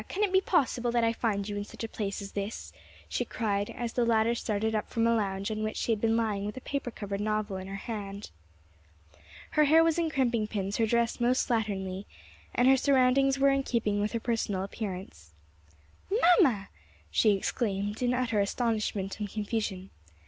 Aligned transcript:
can 0.07 0.23
it 0.23 0.33
be 0.33 0.41
possible 0.41 0.91
that 0.91 1.03
I 1.03 1.13
find 1.13 1.47
you 1.47 1.55
in 1.57 1.63
such 1.63 1.83
a 1.83 1.87
place 1.87 2.23
as 2.23 2.31
this?" 2.31 2.73
she 3.07 3.23
cried, 3.23 3.69
as 3.69 3.93
the 3.93 4.03
latter 4.03 4.33
started 4.33 4.73
up 4.73 4.89
from 4.89 5.05
a 5.05 5.13
lounge 5.13 5.51
on 5.51 5.61
which 5.61 5.77
she 5.77 5.91
had 5.91 6.01
been 6.01 6.17
lying 6.17 6.43
with 6.43 6.57
a 6.57 6.61
paper 6.61 6.89
covered 6.89 7.21
novel 7.21 7.57
in 7.57 7.67
her 7.67 7.75
hand. 7.75 8.31
Her 9.51 9.65
hair 9.65 9.83
was 9.83 9.99
in 9.99 10.09
crimping 10.09 10.47
pins, 10.47 10.77
her 10.77 10.87
dress 10.87 11.19
most 11.21 11.47
slatternly, 11.47 12.05
and 12.55 12.67
her 12.67 12.77
surroundings 12.77 13.37
were 13.37 13.51
in 13.51 13.61
keeping 13.61 14.01
with 14.01 14.13
her 14.13 14.19
personal 14.19 14.63
appearance. 14.63 15.35
"Mamma!" 16.09 16.69
she 17.11 17.33
exclaimed 17.33 18.01
in 18.01 18.15
utter 18.15 18.39
astonishment 18.39 19.19
and 19.19 19.29
confusion. 19.29 19.91